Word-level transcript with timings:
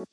This 0.00 0.06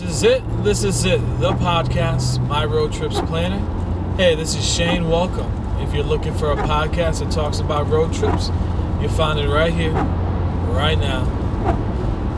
is 0.00 0.22
it. 0.22 0.42
This 0.62 0.84
is 0.84 1.04
it. 1.04 1.18
The 1.40 1.50
podcast, 1.54 2.46
My 2.46 2.64
Road 2.64 2.92
Trips 2.92 3.20
Planning. 3.22 3.66
Hey, 4.16 4.36
this 4.36 4.54
is 4.54 4.64
Shane. 4.64 5.08
Welcome. 5.08 5.50
If 5.80 5.92
you're 5.92 6.04
looking 6.04 6.34
for 6.34 6.52
a 6.52 6.56
podcast 6.56 7.18
that 7.18 7.32
talks 7.32 7.58
about 7.58 7.88
road 7.88 8.14
trips, 8.14 8.50
you'll 9.00 9.10
find 9.10 9.40
it 9.40 9.48
right 9.48 9.74
here, 9.74 9.90
right 9.90 10.96
now. 10.96 11.22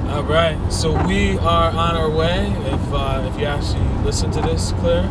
All 0.08 0.22
right. 0.22 0.72
So 0.72 0.92
we 1.06 1.36
are 1.36 1.70
on 1.70 1.94
our 1.94 2.08
way. 2.08 2.50
If 2.72 2.92
uh, 2.94 3.28
if 3.30 3.38
you 3.38 3.44
actually 3.44 3.86
listen 4.02 4.30
to 4.30 4.40
this, 4.40 4.72
Claire 4.78 5.10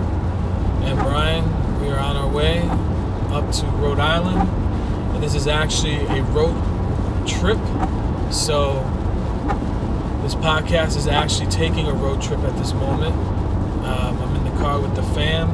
and 0.84 1.00
Brian, 1.00 1.80
we 1.82 1.90
are 1.90 2.00
on 2.00 2.16
our 2.16 2.28
way 2.28 2.62
up 3.32 3.52
to 3.52 3.66
Rhode 3.78 4.00
Island, 4.00 4.50
and 5.14 5.24
this 5.24 5.36
is 5.36 5.48
actually 5.48 5.96
a 6.06 6.24
road 6.24 6.56
trip. 7.28 7.60
So 8.32 8.84
this 10.24 10.36
podcast 10.36 10.98
is 10.98 11.08
actually 11.08 11.50
taking 11.50 11.88
a 11.88 11.94
road 11.94 12.22
trip 12.22 12.40
at 12.40 12.56
this 12.58 12.74
moment. 12.74 13.16
Um, 13.86 14.22
I'm 14.22 14.36
in 14.36 14.44
the 14.44 14.60
car 14.62 14.80
with 14.80 14.96
the 14.96 15.04
fam, 15.04 15.50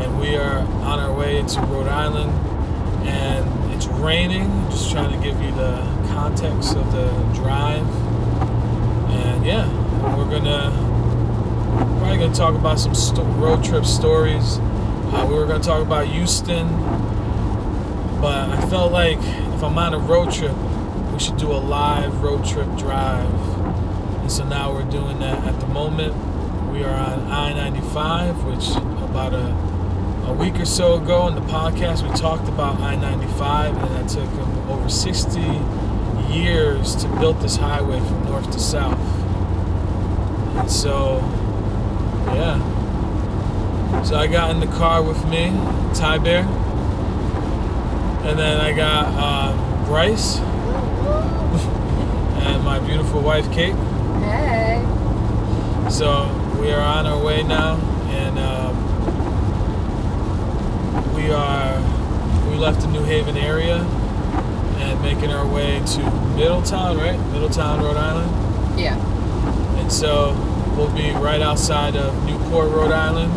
and 0.00 0.20
we 0.20 0.36
are 0.36 0.58
on 0.58 0.98
our 0.98 1.12
way 1.12 1.42
to 1.42 1.60
Rhode 1.62 1.88
Island. 1.88 2.30
And 3.06 3.74
it's 3.74 3.86
raining. 3.86 4.48
Just 4.70 4.92
trying 4.92 5.10
to 5.10 5.24
give 5.24 5.40
you 5.42 5.50
the 5.52 5.82
context 6.08 6.76
of 6.76 6.92
the 6.92 7.08
drive. 7.34 7.86
And 9.10 9.44
yeah, 9.44 9.66
we're 10.16 10.30
gonna 10.30 10.91
probably 11.98 12.18
gonna 12.18 12.34
talk 12.34 12.54
about 12.54 12.78
some 12.78 12.94
sto- 12.94 13.24
road 13.24 13.64
trip 13.64 13.84
stories. 13.84 14.58
Uh, 14.58 15.26
we 15.28 15.34
were 15.34 15.46
gonna 15.46 15.62
talk 15.62 15.82
about 15.82 16.06
Houston, 16.06 16.68
but 18.20 18.48
I 18.50 18.60
felt 18.68 18.92
like 18.92 19.18
if 19.18 19.62
I'm 19.62 19.78
on 19.78 19.94
a 19.94 19.98
road 19.98 20.32
trip, 20.32 20.56
we 21.12 21.18
should 21.18 21.36
do 21.36 21.52
a 21.52 21.58
live 21.58 22.22
road 22.22 22.44
trip 22.44 22.68
drive. 22.76 23.58
And 24.20 24.30
so 24.30 24.44
now 24.44 24.72
we're 24.72 24.90
doing 24.90 25.18
that 25.20 25.44
at 25.44 25.60
the 25.60 25.66
moment. 25.66 26.14
We 26.72 26.84
are 26.84 26.94
on 26.94 27.30
I 27.30 27.52
95, 27.52 28.44
which 28.44 28.70
about 29.02 29.34
a, 29.34 30.28
a 30.30 30.32
week 30.32 30.58
or 30.58 30.64
so 30.64 30.94
ago 30.94 31.28
in 31.28 31.34
the 31.34 31.42
podcast, 31.42 32.08
we 32.08 32.16
talked 32.16 32.48
about 32.48 32.80
I 32.80 32.96
95, 32.96 33.76
and 33.76 33.90
that 33.96 34.08
took 34.08 34.30
over 34.68 34.88
60 34.88 35.40
years 36.32 36.96
to 36.96 37.08
build 37.20 37.40
this 37.40 37.56
highway 37.56 37.98
from 38.00 38.24
north 38.24 38.50
to 38.52 38.58
south. 38.58 38.98
And 40.56 40.70
so, 40.70 41.20
yeah. 42.26 44.02
So 44.02 44.16
I 44.16 44.26
got 44.26 44.50
in 44.50 44.60
the 44.60 44.66
car 44.66 45.02
with 45.02 45.24
me, 45.26 45.50
Ty 45.94 46.18
Bear, 46.18 46.42
and 48.24 48.38
then 48.38 48.60
I 48.60 48.72
got 48.72 49.06
uh, 49.16 49.84
Bryce 49.86 50.38
and 52.42 52.64
my 52.64 52.78
beautiful 52.80 53.20
wife 53.20 53.50
Kate. 53.52 53.74
Hey. 54.24 54.82
So 55.90 56.26
we 56.60 56.72
are 56.72 56.80
on 56.80 57.06
our 57.06 57.22
way 57.22 57.42
now, 57.42 57.76
and 58.10 58.38
um, 58.38 58.76
we 61.14 61.30
are 61.30 61.80
we 62.50 62.56
left 62.56 62.80
the 62.80 62.88
New 62.88 63.04
Haven 63.04 63.36
area 63.36 63.76
and 63.76 65.00
making 65.02 65.30
our 65.30 65.46
way 65.46 65.80
to 65.84 65.98
Middletown, 66.36 66.96
right? 66.98 67.18
Middletown, 67.32 67.80
Rhode 67.82 67.96
Island, 67.96 68.78
Yeah. 68.80 68.96
and 69.78 69.92
so 69.92 70.34
we'll 70.76 70.94
be 70.94 71.10
right 71.12 71.40
outside 71.40 71.96
of 71.96 72.24
Newport, 72.24 72.70
Rhode 72.70 72.92
Island, 72.92 73.32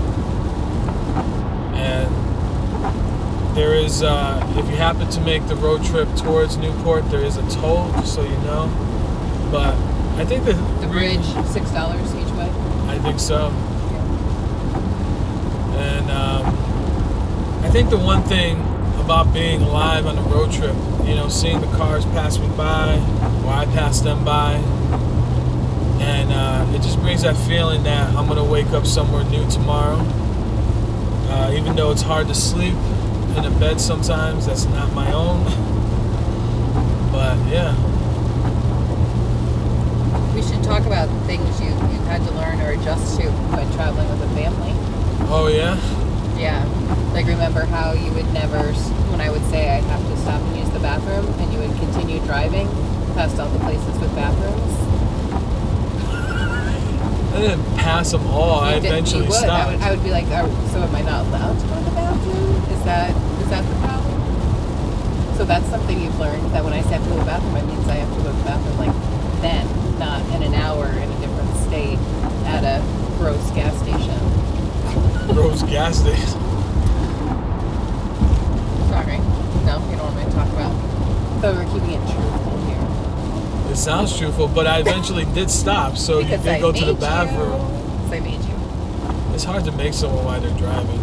and 1.76 3.56
there 3.56 3.74
is 3.74 4.04
uh, 4.04 4.42
if 4.58 4.70
you 4.70 4.76
happen 4.76 5.10
to 5.10 5.22
make 5.22 5.48
the 5.48 5.56
road 5.56 5.84
trip 5.86 6.08
towards 6.16 6.58
Newport, 6.58 7.10
there 7.10 7.24
is 7.24 7.38
a 7.38 7.50
toll, 7.50 7.92
just 7.94 8.14
so 8.16 8.24
you 8.24 8.38
know. 8.40 8.70
But 9.52 9.76
I 10.20 10.26
think 10.26 10.46
that 10.46 10.56
The 10.82 10.88
bridge, 10.88 11.26
six 11.48 11.70
dollars 11.72 12.14
each 12.16 12.32
way. 12.34 12.50
I 12.88 13.00
think 13.00 13.20
so. 13.20 13.48
And 15.78 16.10
um, 16.10 16.46
I 17.66 17.70
think 17.70 17.90
the 17.90 17.98
one 17.98 18.24
thing 18.24 18.62
about 19.00 19.34
being 19.34 19.62
alive 19.62 20.06
on 20.06 20.18
a 20.18 20.22
road 20.22 20.52
trip, 20.52 20.76
you 21.04 21.16
know, 21.16 21.28
seeing 21.30 21.62
the 21.62 21.68
cars 21.78 22.06
pass 22.06 22.40
me 22.40 22.48
by, 22.58 22.96
or 23.46 23.52
I 23.54 23.66
pass 23.74 24.02
them 24.02 24.26
by, 24.26 24.56
and 26.02 26.32
uh, 26.32 26.66
it 26.76 26.82
just 26.82 27.00
brings 27.00 27.22
that 27.24 27.36
feeling 27.48 27.84
that 27.84 28.14
I'm 28.16 28.28
gonna 28.28 28.44
wake 28.44 28.68
up 28.68 28.86
somewhere 28.86 29.24
new 29.26 29.50
tomorrow. 29.50 29.98
Uh, 31.30 31.52
even 31.56 31.76
though 31.76 31.92
it's 31.92 32.02
hard 32.02 32.28
to 32.28 32.36
sleep 32.36 32.74
in 33.36 33.44
a 33.46 33.52
bed 33.60 33.80
sometimes 33.82 34.46
that's 34.46 34.66
not 34.66 34.94
my 34.94 35.12
own. 35.12 35.44
But 37.12 37.38
yeah, 37.48 37.74
We 40.34 40.42
should 40.42 40.64
talk 40.64 40.86
about 40.86 41.08
things 41.28 41.60
you 41.62 41.68
you 41.68 42.00
had 42.12 42.22
to 42.28 42.32
learn 42.36 42.60
or 42.62 42.72
adjust 42.72 43.20
to 43.20 43.30
when 43.56 43.72
traveling 43.74 44.10
with 44.10 44.22
a 44.22 44.36
family. 44.36 44.72
oh 45.32 45.48
yeah, 45.48 45.76
Yeah. 46.38 46.64
Like 47.14 47.26
remember 47.28 47.64
how 47.66 47.94
you 47.94 48.12
would 48.12 48.28
never, 48.34 48.60
when 49.12 49.22
I 49.22 49.30
would 49.32 49.44
say 49.50 49.70
I'd 49.70 49.84
have 49.86 50.02
to 50.04 50.18
stop 50.18 50.42
and 50.42 50.58
use 50.58 50.70
the 50.72 50.80
bathroom, 50.80 51.26
and 51.40 51.54
you 51.54 51.60
would 51.60 51.72
continue 51.80 52.20
driving 52.28 52.68
past 53.16 53.40
all 53.40 53.48
the 53.48 53.60
places 53.60 53.98
with 54.00 54.14
bathrooms. 54.16 54.76
I 57.36 57.40
didn't 57.42 57.66
pass 57.76 58.12
them 58.12 58.26
all. 58.28 58.62
I 58.62 58.80
did- 58.80 58.86
eventually 58.86 59.24
would. 59.28 59.34
I 59.36 59.44
stopped. 59.44 59.72
would, 59.74 59.82
I 59.82 59.92
would 59.92 60.04
be 60.04 60.12
like, 60.12 60.26
"Are- 60.32 60.50
so 60.72 60.80
am 60.82 60.96
I 60.96 61.02
not 61.02 61.26
allowed 61.28 61.60
to 61.60 61.66
go 61.68 61.76
to 61.76 61.84
the 61.84 61.92
bathroom? 61.92 62.64
Is 62.72 62.84
that 62.86 63.10
is 63.42 63.50
that 63.50 63.64
the 63.68 63.76
problem? 63.86 65.36
So 65.38 65.44
that's 65.44 65.68
something 65.70 66.02
you've 66.02 66.18
learned 66.20 66.52
that 66.54 66.64
when 66.64 66.72
I 66.74 66.82
say 66.84 66.96
I 66.96 66.98
have 67.00 67.04
to 67.04 67.10
go 67.10 67.16
to 67.16 67.20
the 67.20 67.26
bathroom, 67.26 67.56
it 67.58 67.66
means 67.68 67.88
I 67.90 67.96
have 67.96 68.10
to 68.10 68.22
go 68.24 68.32
to 68.32 68.38
the 68.38 68.44
bathroom 68.44 68.78
like 68.80 68.96
then, 69.42 69.68
not 70.00 70.22
in 70.34 70.44
an 70.44 70.54
hour 70.56 70.88
in 70.88 71.12
a 71.12 71.20
different 71.20 71.52
state 71.68 72.00
at 72.46 72.64
a 72.64 72.82
gross 73.20 73.52
gas 73.52 73.76
station. 73.84 74.20
gross 75.36 75.62
gas 75.64 75.98
station. 76.00 76.40
Sorry. 78.90 79.18
No, 79.68 79.82
you 79.92 79.98
don't 79.98 80.06
want 80.08 80.16
me 80.18 80.24
to 80.24 80.32
talk 80.32 80.48
about. 80.56 80.72
So 81.42 81.52
we're 81.54 81.66
keeping 81.66 81.92
it 82.00 82.04
here. 82.08 82.55
It 83.76 83.80
sounds 83.80 84.18
truthful, 84.18 84.48
but 84.48 84.68
I 84.68 84.80
eventually 84.80 85.26
did 85.34 85.52
stop. 85.52 85.98
So 85.98 86.20
you 86.20 86.26
Because 86.30 86.48
I 86.48 86.54
did 86.56 86.62
go 86.62 86.72
to 86.72 86.86
the 86.86 86.94
bathroom. 86.94 87.60
I 88.10 88.22
made 88.22 88.40
you. 88.40 88.56
It's 89.36 89.44
hard 89.44 89.66
to 89.66 89.72
make 89.74 89.94
someone 89.94 90.24
while 90.24 90.40
they're 90.40 90.58
driving, 90.58 91.02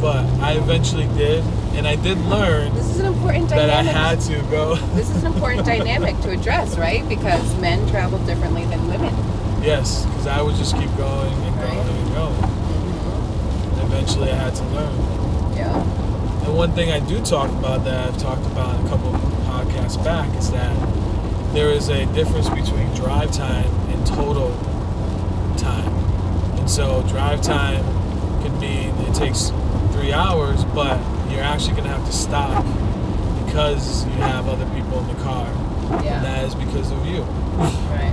but 0.00 0.26
I 0.42 0.54
eventually 0.54 1.06
did, 1.16 1.44
and 1.76 1.86
I 1.86 1.94
did 1.94 2.18
learn 2.26 2.74
This 2.74 2.88
is 2.90 2.98
an 2.98 3.06
important 3.06 3.48
that 3.50 3.70
I 3.70 3.84
dynamic. 3.84 3.92
had 3.94 4.20
to 4.22 4.42
go. 4.50 4.74
This 4.96 5.08
is 5.08 5.22
an 5.22 5.34
important 5.34 5.66
dynamic 5.74 6.20
to 6.22 6.30
address, 6.30 6.76
right? 6.76 7.08
Because 7.08 7.54
men 7.60 7.88
travel 7.88 8.18
differently 8.26 8.64
than 8.64 8.88
women. 8.88 9.14
yes, 9.62 10.04
because 10.06 10.26
I 10.26 10.42
would 10.42 10.56
just 10.56 10.76
keep 10.76 10.90
going 10.96 11.32
and 11.32 11.54
going 11.60 11.78
Right. 11.78 11.86
and 11.86 12.14
going. 12.16 12.42
And 13.70 13.82
eventually, 13.82 14.32
I 14.32 14.34
had 14.34 14.54
to 14.56 14.64
learn. 14.64 15.54
Yeah. 15.54 16.44
And 16.44 16.56
one 16.56 16.72
thing 16.72 16.90
I 16.90 16.98
do 16.98 17.24
talk 17.24 17.50
about 17.50 17.84
that 17.84 18.08
I've 18.08 18.18
talked 18.18 18.44
about 18.46 18.84
a 18.84 18.88
couple 18.88 19.12
podcasts 19.46 20.02
back 20.04 20.28
is 20.36 20.50
that 20.50 20.74
there 21.54 21.70
is 21.70 21.88
a 21.88 22.04
difference 22.12 22.48
between 22.50 22.92
drive 22.94 23.30
time 23.32 23.66
and 23.90 24.04
total 24.06 24.50
time. 25.56 25.88
And 26.58 26.68
so 26.68 27.02
drive 27.08 27.42
time 27.42 27.82
can 28.42 28.58
mean 28.58 28.90
it 29.06 29.14
takes 29.14 29.50
three 29.92 30.12
hours, 30.12 30.64
but 30.66 30.98
you're 31.30 31.42
actually 31.42 31.72
going 31.72 31.84
to 31.84 31.90
have 31.90 32.04
to 32.06 32.12
stop 32.12 32.64
because 33.46 34.04
you 34.06 34.12
have 34.14 34.48
other 34.48 34.66
people 34.74 34.98
in 34.98 35.06
the 35.06 35.22
car. 35.22 35.46
Yeah. 36.02 36.16
And 36.16 36.24
that 36.24 36.44
is 36.44 36.54
because 36.56 36.90
of 36.90 37.06
you. 37.06 37.20
Right. 37.22 38.12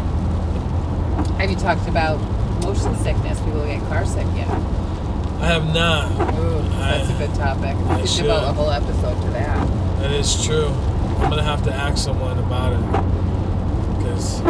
Have 1.39 1.49
you 1.49 1.55
talked 1.55 1.87
about 1.87 2.17
motion 2.61 2.95
sickness? 2.97 3.39
People 3.39 3.65
get 3.65 3.81
car 3.87 4.05
sick 4.05 4.27
yet? 4.35 4.49
I 4.49 5.47
have 5.47 5.73
not. 5.73 6.11
Ooh, 6.37 6.61
that's 6.77 7.09
a 7.09 7.13
I- 7.15 7.17
good 7.17 7.33
topic. 7.35 7.75
I 7.75 8.01
We 8.01 8.07
should 8.07 8.23
devote 8.23 8.43
a 8.43 8.53
whole 8.53 8.69
episode 8.69 9.19
to 9.19 9.31
that. 9.31 9.67
That 9.99 10.11
is 10.11 10.45
true. 10.45 10.67
I'm 10.67 11.29
going 11.29 11.37
to 11.37 11.43
have 11.43 11.63
to 11.63 11.73
ask 11.73 11.97
someone 12.03 12.37
about 12.37 12.73
it 12.73 13.20
because 14.21 14.41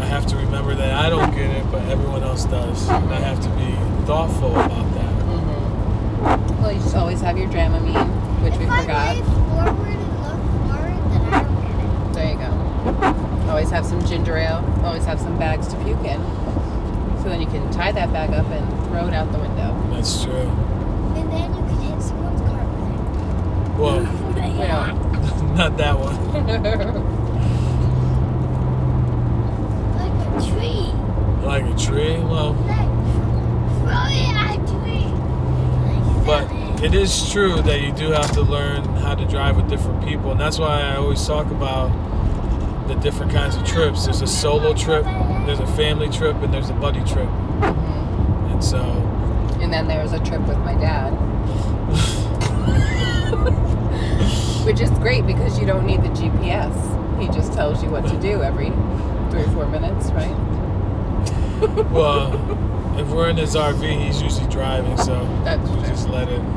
I 0.00 0.04
have 0.06 0.26
to 0.26 0.36
remember 0.36 0.74
that 0.74 0.92
I 0.94 1.08
don't 1.08 1.30
get 1.34 1.50
it, 1.50 1.70
but 1.70 1.82
everyone 1.88 2.22
else 2.22 2.44
does. 2.44 2.88
And 2.88 3.12
I 3.12 3.20
have 3.20 3.40
to 3.42 3.48
be 3.50 3.74
thoughtful 4.06 4.50
about 4.52 4.92
that. 4.94 5.14
Mm-hmm. 5.24 6.62
Well, 6.62 6.72
you 6.72 6.80
just 6.80 6.96
always 6.96 7.20
have 7.20 7.38
your 7.38 7.48
Dramamine, 7.48 8.42
which 8.42 8.54
we 8.56 8.64
if 8.64 8.70
forgot. 8.70 8.90
I 8.90 9.14
lay 9.14 9.22
forward 9.22 9.88
and 9.88 10.00
look 10.24 10.40
forward, 10.66 10.96
then 11.10 11.22
I 11.32 11.42
don't 11.42 11.58
get 11.62 11.74
it. 11.84 12.14
There 12.14 12.30
you 12.32 12.38
go. 12.38 13.50
Always 13.50 13.70
have 13.70 13.86
some 13.86 14.04
ginger 14.04 14.36
ale. 14.36 14.64
Always 14.84 15.04
have 15.04 15.20
some 15.20 15.38
bags 15.38 15.68
to 15.68 15.76
puke 15.84 16.04
in. 16.04 16.20
So 17.22 17.28
then 17.30 17.40
you 17.40 17.46
can 17.46 17.70
tie 17.72 17.92
that 17.92 18.12
bag 18.12 18.30
up 18.30 18.46
and 18.46 18.68
throw 18.88 19.06
it 19.06 19.14
out 19.14 19.30
the 19.32 19.38
window. 19.38 19.74
That's 19.92 20.22
true. 20.24 20.32
And 21.16 21.30
then 21.32 21.54
you 21.54 21.60
can 21.62 21.78
hit 21.80 22.02
someone's 22.02 22.40
car 22.42 22.64
with 22.66 23.78
Well, 23.78 24.00
it. 24.02 24.08
We 24.34 24.66
don't. 24.66 25.54
not 25.56 25.76
that 25.78 25.96
one. 25.98 26.14
like 29.94 30.12
a 30.26 30.50
tree. 30.50 30.92
Like 31.46 31.63
a 31.74 31.78
tree? 31.78 32.16
Well, 32.18 32.54
throw 33.82 34.06
it 34.08 34.34
at 34.34 34.56
a 34.56 34.58
tree. 36.78 36.84
it 36.84 36.94
is 36.94 37.30
true 37.30 37.60
that 37.62 37.80
you 37.80 37.92
do 37.92 38.10
have 38.10 38.32
to 38.32 38.42
learn 38.42 38.84
how 38.96 39.14
to 39.14 39.24
drive 39.26 39.56
with 39.56 39.68
different 39.68 40.04
people, 40.04 40.30
and 40.32 40.40
that's 40.40 40.58
why 40.58 40.80
I 40.82 40.96
always 40.96 41.24
talk 41.26 41.46
about 41.46 41.88
the 42.88 42.94
different 42.96 43.32
kinds 43.32 43.56
of 43.56 43.64
trips. 43.64 44.04
There's 44.04 44.22
a 44.22 44.26
solo 44.26 44.74
trip, 44.74 45.04
there's 45.04 45.60
a 45.60 45.66
family 45.68 46.08
trip, 46.08 46.36
and 46.36 46.52
there's 46.52 46.70
a 46.70 46.74
buddy 46.74 47.02
trip. 47.04 47.28
And 48.50 48.62
so, 48.62 48.80
And 49.60 49.72
then 49.72 49.86
there 49.88 50.02
was 50.02 50.12
a 50.12 50.20
trip 50.20 50.42
with 50.42 50.58
my 50.58 50.74
dad. 50.74 51.10
Which 54.64 54.80
is 54.80 54.90
great 54.90 55.26
because 55.26 55.58
you 55.58 55.66
don't 55.66 55.86
need 55.86 56.02
the 56.02 56.08
GPS. 56.08 57.20
He 57.20 57.26
just 57.28 57.52
tells 57.52 57.82
you 57.82 57.90
what 57.90 58.06
to 58.08 58.16
do 58.20 58.42
every 58.42 58.70
three 59.30 59.42
or 59.42 59.50
four 59.52 59.66
minutes, 59.66 60.10
right? 60.10 60.34
well, 61.90 62.32
if 62.98 63.08
we're 63.08 63.30
in 63.30 63.36
his 63.36 63.54
RV, 63.54 64.04
he's 64.04 64.20
usually 64.20 64.48
driving, 64.50 64.96
so 64.98 65.24
That's 65.44 65.68
we 65.70 65.80
just 65.82 66.08
let 66.08 66.28
it 66.28 66.40
be. 66.40 66.54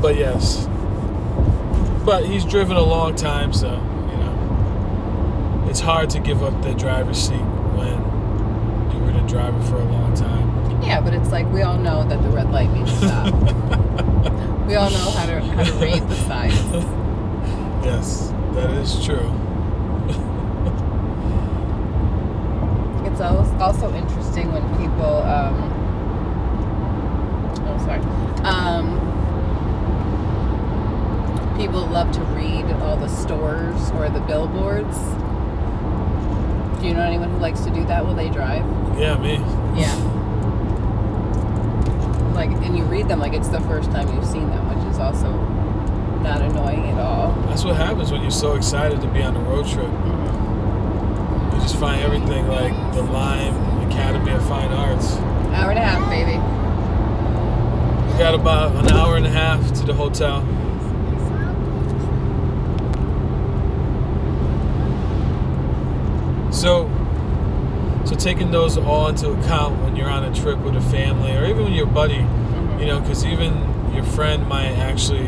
But 0.00 0.16
yes, 0.16 0.68
but 2.04 2.24
he's 2.24 2.44
driven 2.44 2.76
a 2.76 2.82
long 2.82 3.14
time, 3.16 3.52
so 3.52 3.68
you 3.68 4.16
know, 4.16 5.66
it's 5.68 5.80
hard 5.80 6.10
to 6.10 6.20
give 6.20 6.42
up 6.42 6.62
the 6.62 6.74
driver's 6.74 7.18
seat 7.18 7.34
when 7.76 7.98
you 8.92 9.04
were 9.04 9.12
the 9.20 9.26
driver 9.28 9.60
for 9.64 9.76
a 9.76 9.84
long 9.84 10.14
time. 10.14 10.82
Yeah, 10.82 11.00
but 11.00 11.14
it's 11.14 11.30
like 11.30 11.50
we 11.52 11.62
all 11.62 11.78
know 11.78 12.06
that 12.08 12.22
the 12.22 12.28
red 12.28 12.50
light 12.50 12.70
means 12.72 12.92
stop. 12.96 13.32
we 14.66 14.74
all 14.76 14.90
know 14.90 15.10
how 15.10 15.26
to 15.26 15.40
how 15.40 15.64
to 15.64 15.72
read 15.74 16.02
the 16.08 16.14
signs. 16.14 16.54
yes, 17.84 18.32
that 18.52 18.70
is 18.70 19.04
true. 19.04 19.30
It's 23.12 23.20
al- 23.20 23.62
also 23.62 23.92
interesting 23.94 24.50
when 24.52 24.62
people, 24.78 25.22
um, 25.22 25.54
oh, 27.68 27.78
sorry, 27.84 28.00
um, 28.42 28.98
people 31.58 31.86
love 31.86 32.10
to 32.12 32.20
read 32.34 32.64
all 32.82 32.96
the 32.96 33.08
stores 33.08 33.90
or 33.92 34.08
the 34.08 34.20
billboards. 34.20 34.96
Do 36.80 36.88
you 36.88 36.94
know 36.94 37.02
anyone 37.02 37.30
who 37.30 37.38
likes 37.38 37.60
to 37.60 37.70
do 37.70 37.84
that 37.84 38.04
while 38.04 38.14
they 38.14 38.30
drive? 38.30 38.64
Yeah, 38.98 39.16
me. 39.18 39.34
Yeah. 39.78 39.94
Like, 42.34 42.50
and 42.66 42.76
you 42.76 42.84
read 42.84 43.08
them 43.08 43.20
like 43.20 43.34
it's 43.34 43.48
the 43.48 43.60
first 43.60 43.90
time 43.92 44.08
you've 44.14 44.26
seen 44.26 44.48
them, 44.48 44.68
which 44.74 44.84
is 44.92 44.98
also 44.98 45.30
not 46.22 46.40
annoying 46.40 46.88
at 46.88 46.98
all. 46.98 47.32
That's 47.46 47.62
what 47.64 47.76
happens 47.76 48.10
when 48.10 48.22
you're 48.22 48.30
so 48.30 48.54
excited 48.56 49.00
to 49.02 49.06
be 49.08 49.22
on 49.22 49.36
a 49.36 49.40
road 49.40 49.66
trip. 49.66 49.84
You 49.86 50.21
just 51.62 51.76
find 51.76 52.02
everything 52.02 52.46
like 52.48 52.72
the 52.94 53.02
Lyme 53.02 53.54
Academy 53.88 54.32
of 54.32 54.46
Fine 54.48 54.72
Arts. 54.72 55.14
Hour 55.54 55.70
and 55.70 55.78
a 55.78 55.82
half, 55.82 56.08
baby. 56.10 56.36
We 58.12 58.18
got 58.18 58.34
about 58.34 58.74
an 58.84 58.90
hour 58.92 59.16
and 59.16 59.24
a 59.26 59.30
half 59.30 59.72
to 59.74 59.86
the 59.86 59.94
hotel. 59.94 60.44
So, 66.50 66.88
so 68.04 68.14
taking 68.14 68.50
those 68.50 68.76
all 68.76 69.08
into 69.08 69.30
account 69.32 69.82
when 69.82 69.96
you're 69.96 70.10
on 70.10 70.24
a 70.24 70.34
trip 70.34 70.58
with 70.58 70.76
a 70.76 70.80
family 70.80 71.32
or 71.32 71.44
even 71.46 71.64
with 71.64 71.72
your 71.72 71.86
buddy, 71.86 72.18
Mhm. 72.18 72.78
you 72.80 72.86
know, 72.86 73.00
because 73.00 73.24
even 73.24 73.52
your 73.94 74.04
friend 74.04 74.46
might 74.48 74.72
actually 74.78 75.26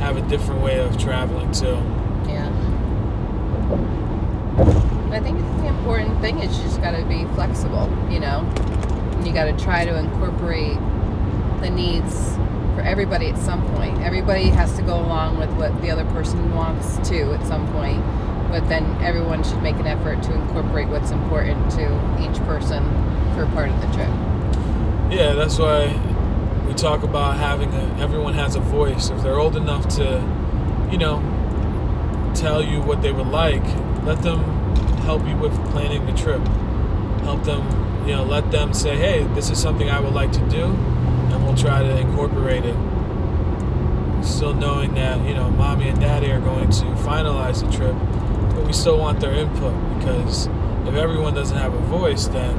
have 0.00 0.16
a 0.16 0.22
different 0.22 0.60
way 0.60 0.80
of 0.80 0.98
traveling 0.98 1.50
too. 1.52 1.76
Yeah. 2.26 2.48
I 5.12 5.20
think 5.20 5.38
the 5.58 5.66
important 5.66 6.20
thing 6.20 6.38
is 6.38 6.56
you 6.56 6.64
just 6.64 6.80
got 6.80 6.92
to 6.96 7.04
be 7.04 7.24
flexible, 7.34 7.88
you 8.10 8.20
know? 8.20 8.40
And 9.16 9.26
you 9.26 9.32
got 9.32 9.46
to 9.46 9.64
try 9.64 9.84
to 9.84 9.98
incorporate 9.98 10.78
the 11.60 11.70
needs 11.70 12.36
for 12.74 12.82
everybody 12.82 13.26
at 13.26 13.38
some 13.38 13.66
point. 13.74 13.98
Everybody 14.02 14.44
has 14.50 14.74
to 14.76 14.82
go 14.82 14.94
along 14.94 15.38
with 15.38 15.50
what 15.54 15.80
the 15.82 15.90
other 15.90 16.04
person 16.06 16.54
wants 16.54 16.96
to 17.08 17.32
at 17.32 17.44
some 17.46 17.70
point, 17.72 18.02
but 18.50 18.68
then 18.68 18.84
everyone 19.02 19.42
should 19.42 19.62
make 19.62 19.76
an 19.76 19.86
effort 19.86 20.22
to 20.22 20.32
incorporate 20.32 20.88
what's 20.88 21.10
important 21.10 21.70
to 21.72 21.86
each 22.20 22.38
person 22.46 22.84
for 23.34 23.46
part 23.46 23.68
of 23.68 23.80
the 23.80 23.86
trip. 23.88 24.10
Yeah, 25.10 25.34
that's 25.34 25.58
why 25.58 26.00
we 26.66 26.74
talk 26.74 27.02
about 27.02 27.36
having 27.36 27.74
a 27.74 27.96
everyone 28.00 28.34
has 28.34 28.54
a 28.54 28.60
voice. 28.60 29.10
If 29.10 29.22
they're 29.22 29.38
old 29.38 29.56
enough 29.56 29.88
to, 29.96 30.22
you 30.90 30.98
know, 30.98 31.20
tell 32.34 32.62
you 32.62 32.80
what 32.80 33.02
they 33.02 33.10
would 33.10 33.26
like, 33.26 33.64
let 34.04 34.22
them 34.22 34.59
help 35.00 35.26
you 35.26 35.36
with 35.36 35.52
planning 35.70 36.06
the 36.06 36.12
trip. 36.12 36.40
Help 37.22 37.44
them, 37.44 37.62
you 38.06 38.14
know, 38.14 38.24
let 38.24 38.50
them 38.50 38.72
say, 38.72 38.96
"Hey, 38.96 39.24
this 39.34 39.50
is 39.50 39.58
something 39.58 39.90
I 39.90 40.00
would 40.00 40.14
like 40.14 40.32
to 40.32 40.48
do," 40.48 40.64
and 40.64 41.44
we'll 41.44 41.56
try 41.56 41.82
to 41.82 41.98
incorporate 41.98 42.64
it. 42.64 42.76
Still 44.22 44.54
knowing 44.54 44.94
that, 44.94 45.24
you 45.26 45.34
know, 45.34 45.50
mommy 45.50 45.88
and 45.88 46.00
daddy 46.00 46.30
are 46.30 46.40
going 46.40 46.70
to 46.70 46.84
finalize 47.06 47.64
the 47.64 47.70
trip, 47.76 47.94
but 48.54 48.66
we 48.66 48.72
still 48.72 48.98
want 48.98 49.20
their 49.20 49.32
input 49.32 49.74
because 49.98 50.48
if 50.86 50.94
everyone 50.94 51.34
doesn't 51.34 51.56
have 51.56 51.74
a 51.74 51.78
voice, 51.78 52.26
then 52.26 52.56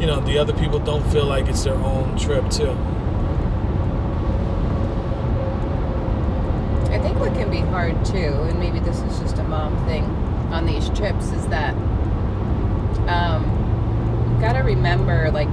you 0.00 0.06
know 0.06 0.20
the 0.20 0.38
other 0.38 0.54
people 0.54 0.78
don't 0.78 1.06
feel 1.10 1.26
like 1.26 1.48
it's 1.48 1.64
their 1.64 1.74
own 1.74 2.16
trip 2.18 2.48
too. 2.50 2.70
I 6.90 6.98
think 6.98 7.18
what 7.18 7.34
can 7.34 7.50
be 7.50 7.60
hard 7.60 8.04
too, 8.04 8.32
and 8.48 8.58
maybe 8.58 8.80
this 8.80 8.98
is 9.00 9.18
just 9.20 9.38
a 9.38 9.44
mom 9.44 9.76
thing 9.86 10.04
on 10.50 10.66
these 10.66 10.88
trips, 10.90 11.30
is 11.32 11.46
that 11.48 11.74
um, 13.08 13.44
you 14.34 14.40
got 14.40 14.52
to 14.54 14.60
remember, 14.60 15.30
like, 15.30 15.50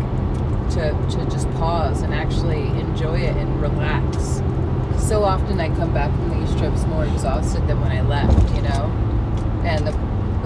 to, 0.71 0.91
to 1.11 1.25
just 1.31 1.49
pause 1.51 2.01
and 2.01 2.13
actually 2.13 2.67
enjoy 2.79 3.19
it 3.19 3.35
and 3.38 3.61
relax. 3.61 4.41
So 4.97 5.23
often 5.23 5.59
I 5.61 5.69
come 5.75 5.94
back 5.94 6.11
from 6.11 6.39
these 6.39 6.53
trips 6.59 6.83
more 6.85 7.05
exhausted 7.05 7.67
than 7.67 7.79
when 7.79 7.91
I 7.91 8.01
left, 8.01 8.55
you 8.55 8.61
know? 8.61 8.91
And 9.63 9.88
the, 9.88 9.91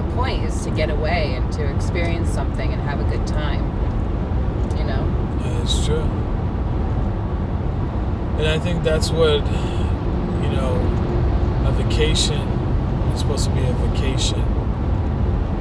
the 0.02 0.16
point 0.16 0.44
is 0.44 0.64
to 0.66 0.72
get 0.72 0.90
away 0.90 1.34
and 1.36 1.52
to 1.54 1.76
experience 1.76 2.30
something 2.30 2.72
and 2.72 2.82
have 2.84 3.00
a 3.00 3.04
good 3.06 3.26
time, 3.26 3.66
you 4.78 4.84
know? 4.84 5.04
That's 5.42 5.86
true. 5.86 6.08
And 8.38 8.48
I 8.48 8.60
think 8.60 8.84
that's 8.84 9.12
what 9.12 9.46
you 9.46 10.50
know 10.50 10.74
a 11.66 11.72
vacation 11.72 12.48
is 13.14 13.20
supposed 13.22 13.46
to 13.46 13.52
be 13.52 13.62
a 13.62 13.74
vacation. 13.74 14.42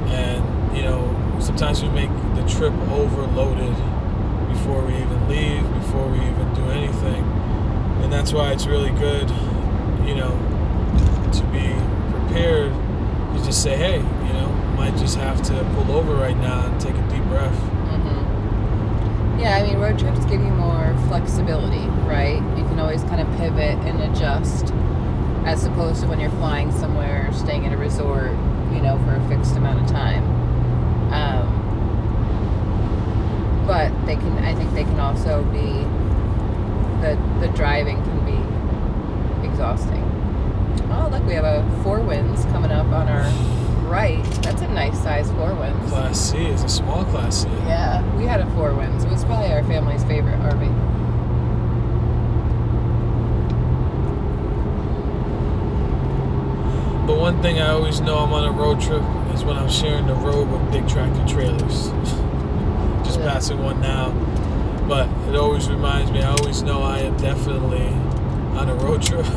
And 0.09 0.75
you 0.75 0.83
know 0.83 1.37
sometimes 1.39 1.81
we 1.81 1.89
make 1.89 2.09
the 2.35 2.45
trip 2.47 2.73
overloaded 2.89 3.75
before 4.49 4.85
we 4.85 4.93
even 4.95 5.27
leave, 5.27 5.73
before 5.73 6.07
we 6.07 6.19
even 6.19 6.53
do 6.53 6.63
anything. 6.69 7.23
And 8.03 8.11
that's 8.13 8.31
why 8.33 8.51
it's 8.51 8.67
really 8.67 8.91
good, 8.91 9.29
you 10.05 10.15
know, 10.15 10.31
to 11.33 11.43
be 11.45 11.73
prepared 12.11 12.71
to 12.71 13.43
just 13.45 13.63
say, 13.63 13.75
hey, 13.75 13.97
you 13.97 14.33
know, 14.33 14.49
might 14.75 14.95
just 14.97 15.17
have 15.17 15.41
to 15.43 15.53
pull 15.75 15.91
over 15.95 16.13
right 16.15 16.37
now 16.37 16.65
and 16.65 16.79
take 16.79 16.95
a 16.95 17.09
deep 17.09 17.23
breath. 17.25 17.57
hmm 17.57 19.39
Yeah, 19.39 19.55
I 19.55 19.63
mean, 19.63 19.79
road 19.79 19.97
trips 19.97 20.19
give 20.25 20.41
you 20.41 20.51
more 20.51 20.95
flexibility, 21.07 21.85
right? 22.07 22.41
You 22.57 22.63
can 22.65 22.79
always 22.79 23.03
kind 23.03 23.21
of 23.21 23.27
pivot 23.37 23.77
and 23.87 24.01
adjust 24.01 24.67
as 25.45 25.65
opposed 25.65 26.01
to 26.01 26.07
when 26.07 26.19
you're 26.19 26.29
flying 26.31 26.71
somewhere 26.71 27.27
or 27.29 27.33
staying 27.33 27.65
at 27.65 27.73
a 27.73 27.77
resort, 27.77 28.31
you 28.71 28.81
know, 28.81 28.97
for 29.05 29.15
a 29.15 29.27
fixed 29.27 29.55
amount 29.55 29.81
of 29.81 29.87
time. 29.89 30.23
Um, 31.11 31.57
but 33.67 33.89
they 34.05 34.15
can, 34.15 34.37
I 34.39 34.53
think 34.55 34.73
they 34.73 34.83
can 34.83 34.99
also 34.99 35.43
be, 35.45 35.85
the, 37.01 37.17
the 37.39 37.51
driving 37.55 37.97
can 38.03 38.25
be 38.25 39.47
exhausting. 39.47 40.03
Oh, 40.91 41.09
look, 41.11 41.23
we 41.25 41.33
have 41.33 41.45
a 41.45 41.63
Four 41.83 42.01
Winds 42.01 42.45
coming 42.45 42.71
up 42.71 42.87
on 42.87 43.07
our 43.07 43.23
right. 43.89 44.23
That's 44.41 44.61
a 44.61 44.67
nice 44.69 45.01
size 45.01 45.29
Four 45.31 45.53
Winds. 45.55 45.89
Class 45.89 46.31
C 46.31 46.45
is 46.45 46.63
a 46.63 46.69
small 46.69 47.03
class 47.05 47.43
C. 47.43 47.49
Yeah, 47.67 48.03
we 48.15 48.25
had 48.25 48.39
a 48.39 48.49
Four 48.55 48.73
Winds. 48.73 49.03
It 49.03 49.09
was 49.11 49.25
probably 49.25 49.51
our 49.51 49.63
family's 49.63 50.03
favorite 50.05 50.39
RV. 50.39 50.91
But 57.07 57.10
one 57.21 57.39
thing 57.43 57.61
I 57.61 57.69
always 57.69 58.01
know 58.01 58.17
I'm 58.17 58.33
on 58.33 58.45
a 58.45 58.51
road 58.51 58.81
trip 58.81 59.03
is 59.35 59.43
when 59.43 59.55
I'm 59.55 59.69
sharing 59.69 60.07
the 60.07 60.15
road 60.15 60.49
with 60.49 60.71
big 60.71 60.89
tractor 60.89 61.23
trailers. 61.27 61.89
Just 63.05 63.19
Yeah. 63.19 63.31
passing 63.31 63.63
one 63.63 63.79
now. 63.79 64.09
But 64.87 65.07
it 65.29 65.35
always 65.35 65.69
reminds 65.69 66.11
me, 66.11 66.23
I 66.23 66.31
always 66.31 66.63
know 66.63 66.81
I 66.81 66.97
am 67.01 67.15
definitely 67.17 67.89
on 68.57 68.69
a 68.69 68.73
road 68.73 69.03
trip. 69.03 69.23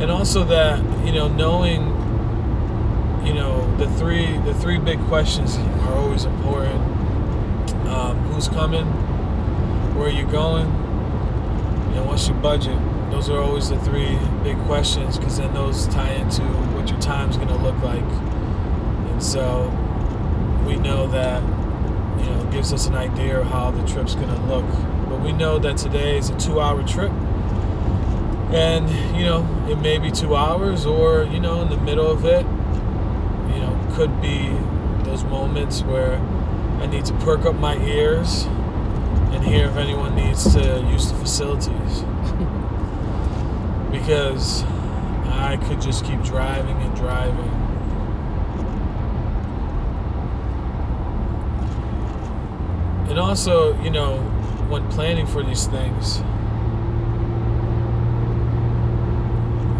and 0.00 0.10
also 0.10 0.42
that, 0.42 0.80
you 1.06 1.12
know, 1.12 1.28
knowing 1.28 1.94
you 3.24 3.34
know, 3.34 3.72
the 3.76 3.88
three 3.92 4.36
the 4.38 4.54
three 4.54 4.78
big 4.78 4.98
questions 5.02 5.56
are 5.58 5.94
always 5.94 6.24
important. 6.24 6.80
Um, 7.86 8.16
who's 8.32 8.48
coming? 8.48 8.86
Where 9.98 10.08
you're 10.08 10.30
going, 10.30 10.66
and 10.66 12.06
what's 12.06 12.28
your 12.28 12.36
budget. 12.38 12.78
Those 13.10 13.28
are 13.30 13.40
always 13.40 13.68
the 13.68 13.78
three 13.80 14.16
big 14.44 14.56
questions 14.66 15.18
because 15.18 15.38
then 15.38 15.52
those 15.52 15.88
tie 15.88 16.12
into 16.12 16.42
what 16.42 16.88
your 16.88 17.00
time's 17.00 17.36
going 17.36 17.48
to 17.48 17.56
look 17.56 17.76
like 17.82 18.04
And 19.10 19.22
So 19.22 19.68
we 20.64 20.76
know 20.76 21.08
that, 21.08 21.42
you 22.20 22.30
know, 22.30 22.48
gives 22.52 22.72
us 22.72 22.86
an 22.86 22.94
idea 22.94 23.40
of 23.40 23.46
how 23.46 23.70
the 23.70 23.84
trip's 23.86 24.14
going 24.14 24.28
to 24.28 24.40
look. 24.42 24.66
But 25.08 25.20
we 25.20 25.32
know 25.32 25.58
that 25.58 25.78
today 25.78 26.18
is 26.18 26.28
a 26.28 26.38
two 26.38 26.60
hour 26.60 26.86
trip. 26.86 27.10
And, 28.52 28.88
you 29.16 29.24
know, 29.24 29.66
it 29.68 29.78
may 29.78 29.98
be 29.98 30.10
two 30.10 30.36
hours 30.36 30.86
or, 30.86 31.24
you 31.24 31.40
know, 31.40 31.62
in 31.62 31.70
the 31.70 31.76
middle 31.78 32.10
of 32.10 32.24
it, 32.24 32.46
you 33.52 33.60
know, 33.60 33.88
could 33.94 34.20
be 34.20 34.48
those 35.04 35.24
moments 35.24 35.82
where 35.82 36.18
I 36.80 36.86
need 36.86 37.04
to 37.06 37.14
perk 37.14 37.46
up 37.46 37.56
my 37.56 37.76
ears 37.78 38.46
and 39.32 39.44
hear 39.44 39.66
if 39.66 39.76
anyone 39.76 40.14
needs 40.14 40.52
to 40.54 40.80
use 40.90 41.10
the 41.10 41.18
facilities. 41.18 42.04
because 43.90 44.64
I 45.26 45.58
could 45.68 45.80
just 45.80 46.04
keep 46.04 46.22
driving 46.22 46.76
and 46.76 46.94
driving. 46.94 47.48
And 53.08 53.18
also, 53.18 53.80
you 53.82 53.90
know, 53.90 54.18
when 54.68 54.88
planning 54.90 55.26
for 55.26 55.42
these 55.42 55.66
things, 55.66 56.18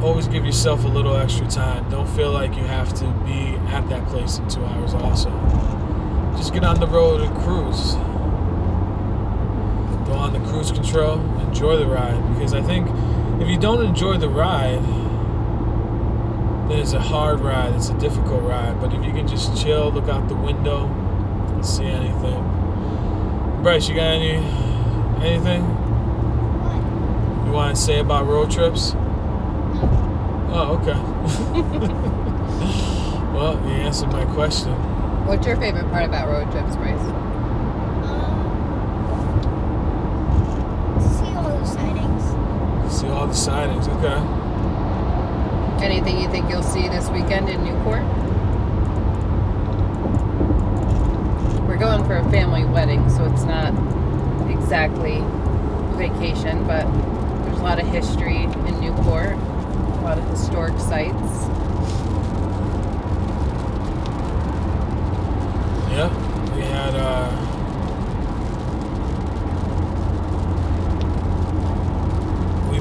always 0.02 0.26
give 0.28 0.46
yourself 0.46 0.84
a 0.84 0.88
little 0.88 1.16
extra 1.16 1.46
time. 1.46 1.88
Don't 1.90 2.08
feel 2.08 2.32
like 2.32 2.56
you 2.56 2.64
have 2.64 2.94
to 2.94 3.04
be 3.26 3.56
at 3.68 3.86
that 3.90 4.06
place 4.08 4.38
in 4.38 4.48
two 4.48 4.64
hours, 4.64 4.94
also. 4.94 5.30
Just 6.36 6.54
get 6.54 6.64
on 6.64 6.80
the 6.80 6.86
road 6.86 7.20
and 7.20 7.36
cruise. 7.38 7.94
Go 10.08 10.14
on 10.14 10.32
the 10.32 10.40
cruise 10.50 10.72
control, 10.72 11.20
enjoy 11.40 11.76
the 11.76 11.86
ride. 11.86 12.20
Because 12.34 12.54
I 12.54 12.62
think 12.62 12.88
if 13.40 13.48
you 13.48 13.58
don't 13.58 13.84
enjoy 13.84 14.16
the 14.16 14.28
ride, 14.28 14.82
then 16.68 16.78
it's 16.80 16.92
a 16.92 17.00
hard 17.00 17.40
ride, 17.40 17.74
it's 17.74 17.88
a 17.90 17.98
difficult 17.98 18.42
ride. 18.42 18.80
But 18.80 18.92
if 18.92 19.04
you 19.04 19.12
can 19.12 19.26
just 19.28 19.56
chill, 19.62 19.90
look 19.92 20.08
out 20.08 20.28
the 20.28 20.34
window, 20.34 20.86
and 20.86 21.64
see 21.64 21.84
anything. 21.86 22.42
Bryce, 23.62 23.88
you 23.88 23.94
got 23.94 24.12
any 24.14 24.36
anything 25.24 25.62
What? 25.64 27.46
you 27.46 27.52
want 27.52 27.76
to 27.76 27.82
say 27.82 27.98
about 27.98 28.26
road 28.26 28.50
trips? 28.50 28.94
Oh, 30.50 30.78
okay. 30.80 30.92
well, 33.34 33.54
you 33.66 33.72
answered 33.82 34.10
my 34.12 34.24
question. 34.26 34.72
What's 35.26 35.46
your 35.46 35.56
favorite 35.56 35.90
part 35.90 36.04
about 36.06 36.28
road 36.28 36.50
trips, 36.52 36.76
Bryce? 36.76 37.00
Um, 38.08 38.38
to 40.94 41.00
see 41.08 41.34
all 41.36 41.58
the 41.58 41.64
sightings. 41.66 42.24
See 42.98 43.07
all 43.18 43.26
the 43.26 43.34
sightings. 43.34 43.88
Okay. 43.88 44.14
Anything 45.84 46.20
you 46.20 46.28
think 46.28 46.48
you'll 46.48 46.62
see 46.62 46.86
this 46.86 47.08
weekend 47.08 47.48
in 47.48 47.64
Newport? 47.64 48.04
We're 51.66 51.78
going 51.78 52.04
for 52.04 52.16
a 52.16 52.30
family 52.30 52.64
wedding, 52.64 53.10
so 53.10 53.24
it's 53.24 53.42
not 53.42 53.74
exactly 54.48 55.18
vacation, 55.96 56.64
but 56.64 56.84
there's 57.42 57.58
a 57.58 57.62
lot 57.62 57.80
of 57.80 57.88
history 57.88 58.44
in 58.44 58.80
Newport, 58.80 59.32
a 59.32 60.00
lot 60.04 60.16
of 60.16 60.24
historic 60.28 60.78
sites. 60.78 61.48
Yeah. 65.90 66.54
We 66.54 66.62
had 66.62 66.94
uh 66.94 67.47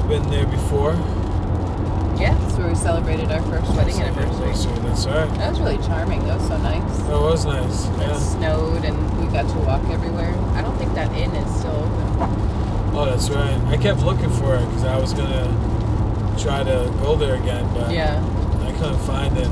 been 0.08 0.28
there 0.30 0.46
before. 0.46 0.92
Yeah, 2.18 2.36
that's 2.40 2.54
where 2.56 2.68
we 2.68 2.74
celebrated 2.74 3.30
our 3.30 3.42
first 3.42 3.70
wedding 3.76 4.00
anniversary. 4.00 4.54
So 4.54 4.74
that's 4.82 5.06
right. 5.06 5.28
That 5.38 5.50
was 5.50 5.60
really 5.60 5.78
charming. 5.86 6.24
That 6.26 6.38
was 6.38 6.48
so 6.48 6.56
nice. 6.58 6.98
That 7.02 7.20
was 7.20 7.44
nice. 7.44 7.86
It 7.86 8.38
snowed 8.38 8.84
and 8.84 9.20
we 9.20 9.26
got 9.32 9.48
to 9.48 9.58
walk 9.60 9.84
everywhere. 9.90 10.34
I 10.54 10.62
don't 10.62 10.76
think 10.78 10.94
that 10.94 11.12
inn 11.16 11.30
is 11.36 11.58
still 11.60 11.70
open. 11.76 12.94
Oh, 12.96 13.06
that's 13.08 13.28
right. 13.30 13.56
I 13.68 13.76
kept 13.76 14.00
looking 14.02 14.30
for 14.30 14.56
it 14.56 14.64
because 14.66 14.84
I 14.84 14.98
was 14.98 15.12
gonna 15.12 15.46
try 16.40 16.64
to 16.64 16.92
go 17.02 17.14
there 17.14 17.34
again, 17.34 17.68
but 17.74 17.92
Yeah. 17.92 18.18
I 18.66 18.72
couldn't 18.72 18.98
find 19.00 19.36
it. 19.36 19.48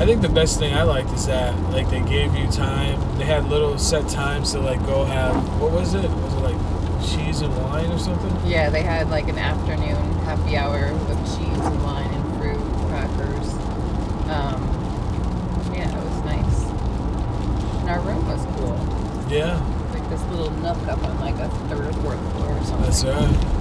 I 0.00 0.04
think 0.04 0.20
the 0.20 0.28
best 0.28 0.58
thing 0.58 0.74
I 0.74 0.82
liked 0.82 1.12
is 1.12 1.26
that 1.26 1.54
like 1.70 1.88
they 1.88 2.00
gave 2.00 2.34
you 2.34 2.48
time. 2.48 3.00
They 3.18 3.24
had 3.24 3.48
little 3.48 3.78
set 3.78 4.08
times 4.08 4.52
to 4.52 4.58
like 4.60 4.84
go 4.84 5.04
have 5.04 5.34
what 5.60 5.70
was 5.70 5.94
it? 5.94 6.10
Was 7.02 7.12
it 7.12 7.16
like 7.16 7.26
cheese 7.26 7.40
and 7.42 7.56
wine 7.62 7.90
or 7.90 7.98
something? 7.98 8.50
Yeah, 8.50 8.70
they 8.70 8.82
had 8.82 9.10
like 9.10 9.28
an 9.28 9.38
afternoon 9.38 9.96
happy 10.24 10.56
hour 10.56 10.92
with 10.94 11.18
cheese 11.36 11.58
and 11.58 11.82
wine 11.82 12.08
and 12.12 12.38
fruit, 12.38 12.60
crackers. 12.88 13.48
Um, 14.30 14.62
yeah, 15.74 15.90
it 15.90 16.04
was 16.04 16.24
nice. 16.24 16.62
And 17.80 17.90
our 17.90 18.00
room 18.00 18.24
was 18.26 18.44
cool. 18.56 18.78
Yeah, 19.28 19.58
Like 19.92 20.08
this 20.10 20.22
little 20.30 20.50
nook 20.50 20.78
up 20.88 21.02
on 21.04 21.18
like 21.20 21.34
a 21.36 21.48
third 21.68 21.86
or 21.86 21.92
fourth 22.02 22.32
floor 22.32 22.52
or 22.56 22.64
something. 22.64 22.82
that's 22.82 23.04
right. 23.04 23.58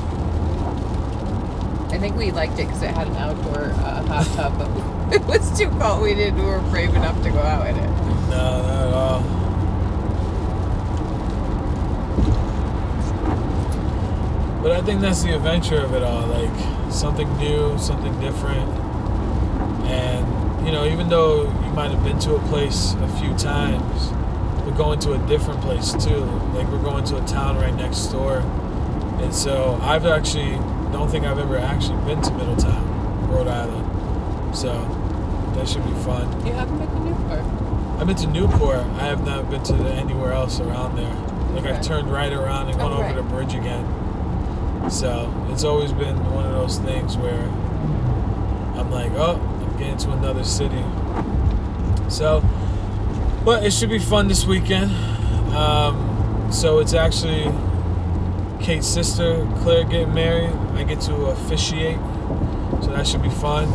I 1.93 1.97
think 1.97 2.15
we 2.15 2.31
liked 2.31 2.53
it 2.53 2.67
because 2.67 2.81
it 2.83 2.91
had 2.91 3.07
an 3.07 3.15
outdoor 3.17 3.71
uh, 3.73 4.03
hot 4.05 4.25
tub, 4.35 4.57
but 4.57 5.13
it 5.15 5.25
was 5.25 5.57
too 5.57 5.69
cold. 5.79 6.01
We 6.01 6.13
didn't. 6.15 6.39
We 6.39 6.45
were 6.45 6.59
brave 6.69 6.93
enough 6.95 7.21
to 7.23 7.29
go 7.29 7.39
out 7.39 7.67
in 7.67 7.75
it. 7.75 7.89
No, 8.29 8.61
not 8.61 8.87
at 8.87 8.93
all. 8.93 9.40
But 14.61 14.71
I 14.71 14.81
think 14.81 15.01
that's 15.01 15.23
the 15.23 15.35
adventure 15.35 15.79
of 15.79 15.93
it 15.93 16.03
all. 16.03 16.27
Like 16.27 16.91
something 16.91 17.27
new, 17.37 17.77
something 17.79 18.17
different. 18.19 18.69
And, 19.87 20.65
you 20.65 20.71
know, 20.71 20.85
even 20.85 21.09
though 21.09 21.43
you 21.43 21.71
might 21.73 21.91
have 21.91 22.03
been 22.03 22.19
to 22.19 22.35
a 22.35 22.39
place 22.47 22.93
a 23.01 23.07
few 23.19 23.35
times, 23.35 24.11
we're 24.65 24.77
going 24.77 24.99
to 24.99 25.13
a 25.13 25.27
different 25.27 25.61
place 25.61 25.91
too. 25.93 26.23
Like 26.53 26.67
we're 26.67 26.83
going 26.83 27.03
to 27.05 27.17
a 27.17 27.25
town 27.25 27.57
right 27.57 27.73
next 27.73 28.07
door. 28.07 28.37
And 29.21 29.33
so 29.33 29.79
I've 29.81 30.05
actually 30.05 30.55
don't 30.91 31.09
think 31.09 31.25
I've 31.25 31.39
ever 31.39 31.57
actually 31.57 32.03
been 32.05 32.21
to 32.21 32.31
Middletown, 32.33 33.29
Rhode 33.29 33.47
Island. 33.47 34.55
So 34.55 34.73
that 35.55 35.67
should 35.67 35.85
be 35.85 35.93
fun. 36.03 36.45
You 36.45 36.53
haven't 36.53 36.77
been 36.77 36.87
to 36.87 36.99
Newport? 36.99 37.39
I've 37.99 38.07
been 38.07 38.15
to 38.17 38.27
Newport. 38.27 38.77
I 38.77 39.05
have 39.05 39.25
not 39.25 39.49
been 39.49 39.63
to 39.63 39.73
anywhere 39.73 40.33
else 40.33 40.59
around 40.59 40.97
there. 40.97 41.13
Like 41.55 41.65
I've 41.65 41.81
turned 41.81 42.11
right 42.11 42.31
around 42.31 42.69
and 42.69 42.77
gone 42.77 42.93
over 42.93 43.13
the 43.13 43.27
bridge 43.27 43.53
again. 43.53 43.85
So 44.89 45.47
it's 45.49 45.63
always 45.63 45.93
been 45.93 46.17
one 46.33 46.45
of 46.45 46.53
those 46.53 46.77
things 46.79 47.17
where 47.17 47.43
I'm 48.79 48.89
like, 48.91 49.11
oh, 49.13 49.35
I'm 49.35 49.77
getting 49.77 49.97
to 49.97 50.11
another 50.11 50.43
city. 50.43 50.83
So, 52.09 52.43
but 53.45 53.63
it 53.63 53.71
should 53.71 53.89
be 53.89 53.99
fun 53.99 54.27
this 54.27 54.45
weekend. 54.45 54.91
Um, 55.53 56.49
so 56.51 56.79
it's 56.79 56.93
actually 56.93 57.51
Kate's 58.61 58.87
sister, 58.87 59.47
Claire, 59.59 59.85
getting 59.85 60.13
married. 60.13 60.51
I 60.75 60.83
get 60.83 61.01
to 61.01 61.15
officiate. 61.27 61.97
So 62.81 62.87
that 62.91 63.07
should 63.07 63.21
be 63.21 63.29
fun. 63.29 63.69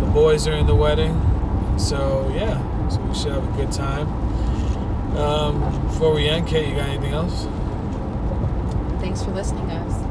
The 0.00 0.06
boys 0.06 0.46
are 0.46 0.52
in 0.52 0.66
the 0.66 0.74
wedding. 0.74 1.14
So 1.78 2.30
yeah, 2.34 2.88
so 2.88 3.00
we 3.00 3.14
should 3.14 3.32
have 3.32 3.46
a 3.46 3.56
good 3.56 3.72
time. 3.72 4.08
Um, 5.16 5.86
before 5.86 6.14
we 6.14 6.28
end, 6.28 6.46
Kate, 6.46 6.68
you 6.68 6.76
got 6.76 6.88
anything 6.88 7.12
else? 7.12 7.46
Thanks 9.00 9.22
for 9.22 9.30
listening, 9.30 9.66
guys. 9.66 10.05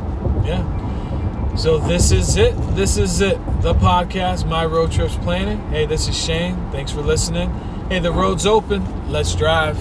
Yeah. 0.45 1.55
So 1.55 1.77
this 1.77 2.11
is 2.11 2.37
it. 2.37 2.53
This 2.75 2.97
is 2.97 3.21
it. 3.21 3.37
The 3.61 3.73
podcast, 3.73 4.47
My 4.47 4.65
Road 4.65 4.91
Trips 4.91 5.15
Planning. 5.15 5.59
Hey, 5.69 5.85
this 5.85 6.07
is 6.07 6.21
Shane. 6.21 6.55
Thanks 6.71 6.91
for 6.91 7.01
listening. 7.01 7.49
Hey, 7.89 7.99
the 7.99 8.11
road's 8.11 8.45
open. 8.45 9.09
Let's 9.11 9.33
drive. 9.33 9.77